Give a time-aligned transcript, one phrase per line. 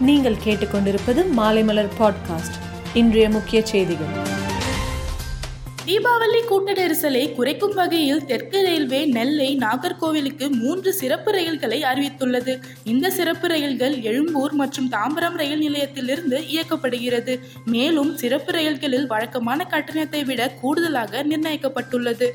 [0.00, 2.56] நீங்கள் கேட்டுக்கொண்டிருப்பது மாலைமலர் பாட்காஸ்ட்
[2.94, 4.06] இன்றைய முக்கிய செய்திகள்.
[5.86, 12.60] தீபாவளி கூட்ட நெரிசலை குறைக்கும் வகையில் தெற்கு ரயில்வே நெல்லை நாகர்கோவிலுக்கு மூன்று சிறப்பு ரயில்களை அறிவித்துள்ளது.
[12.84, 17.38] இந்த சிறப்பு ரயில்கள் எழும்பூர் மற்றும் தாம்பரம் ரயில் நிலையத்திலிருந்து இயக்கப்படுகிறது.
[17.64, 22.30] மேலும் சிறப்பு ரயில்களில் வழக்கமான கட்டணத்தை விட கூடுதலாக நிர்ணயிக்கப்பட்டுள்ளது.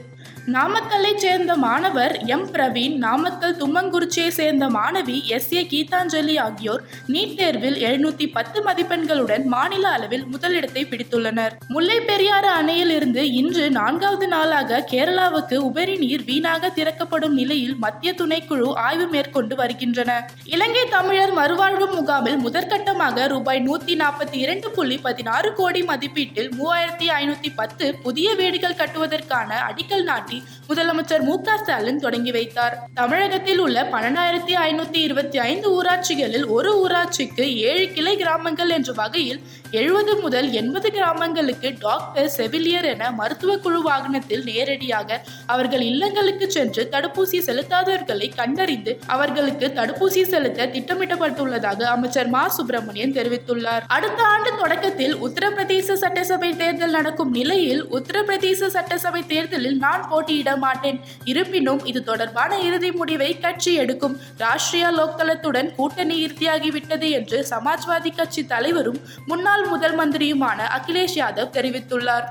[0.45, 2.51] நாமக்கல்லை சேர்ந்த மாணவர் எம்.
[2.51, 5.53] பிரவீன் நாமக்கல் தும்மங்குறிச்சியை சேர்ந்த மாணவி எஸ்.
[5.53, 5.63] ஏ.
[5.63, 11.51] கீதாஞ்சலி ஆகியோர் நீட் தேர்வில் எழுநூத்தி பத்து மதிப்பெண்களுடன் மாநில அளவில் முதலிடத்தை பிடித்துள்ளனர்.
[11.67, 18.73] முல்லை பெரியாறு அணையில் இருந்து இன்று நான்காவது நாளாக கேரளாவுக்கு உபரி நீர் வீணாக திறக்கப்படும் நிலையில் மத்திய துணைக்குழு
[18.73, 20.29] ஆய்வு மேற்கொண்டு வருகின்றன.
[20.45, 27.51] இலங்கை தமிழர் மறுவாழ்வு முகாமில் முதற்கட்டமாக ரூபாய் நூத்தி நாற்பத்தி இரண்டு புள்ளி பதினாறு கோடி மதிப்பீட்டில் மூவாயிரத்தி ஐநூத்தி
[27.55, 30.30] பத்து புதிய வீடுகள் கட்டுவதற்கான அடிக்கல் நாட்டு
[30.67, 32.87] முதலமைச்சர் மு க ஸ்டாலின் தொடங்கி வைத்தார்.
[32.93, 39.41] தமிழகத்தில் உள்ள பன்னெண்டாயிரத்தி ஐநூத்தி இருபத்தி ஐந்து ஊராட்சிகளில் ஒரு ஊராட்சிக்கு ஏழு கிளை கிராமங்கள் என்ற வகையில்
[39.71, 47.39] எழுபது முதல் எண்பது கிராமங்களுக்கு டாக்டர் செவிலியர் என மருத்துவ குழு வாகனத்தில் நேரடியாக அவர்கள் இல்லங்களுக்கு சென்று தடுப்பூசி
[47.45, 52.47] செலுத்தாதவர்களை கண்டறிந்து அவர்களுக்கு தடுப்பூசி செலுத்த திட்டமிடப்பட்டுள்ளதாக அமைச்சர் மா.
[52.47, 53.81] சுப்பிரமணியன் தெரிவித்துள்ளார்.
[53.87, 61.79] அடுத்த ஆண்டு தொடக்கத்தில் உத்தரப்பிரதேச சட்டசபை தேர்தல் நடக்கும் நிலையில் உத்தரப்பிரதேச சட்டசபை தேர்தலில் நான் போட்டியிட மாட்டேன் இருப்பினும்
[61.85, 64.15] இது தொடர்பான இறுதி முடிவை கட்சி எடுக்கும்.
[64.41, 72.27] ராஷ்டிரிய லோக்தளத்துடன் கூட்டணி இறுதியாகிவிட்டது என்று சமாஜ்வாதி கட்சி தலைவரும் முன்னாள் முதல் மந்திரியுமான அகிலேஷ் யாதவ் தெரிவித்துள்ளார்.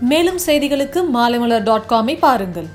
[0.00, 2.68] மேலும் செய்திகளுக்கு மாலைமலர் டாட் காமை பாருங்கள்.